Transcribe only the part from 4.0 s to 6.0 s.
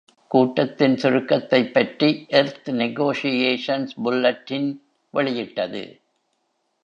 Bulletin வெளியிட்டது.